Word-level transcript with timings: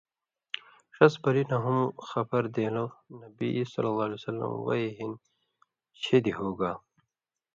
ݜس 0.95 1.13
بلیۡ 1.23 1.47
نہ 1.49 1.57
ہُم 1.63 1.79
خبر 2.07 2.43
دېن٘لو 2.53 2.85
(نبی 3.21 3.49
ﷺ 3.71 4.41
وحی 4.65 4.87
ہِن 4.97 5.11
شِدیۡ 6.01 6.35
ہُوگا۔ 6.37 6.71